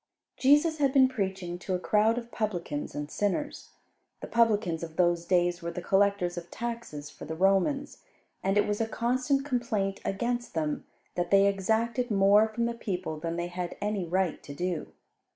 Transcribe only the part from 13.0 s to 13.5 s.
than they